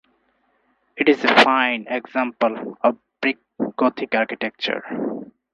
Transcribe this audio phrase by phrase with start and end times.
[0.97, 3.37] It is a fine example of Brick
[3.77, 5.29] Gothic architecture.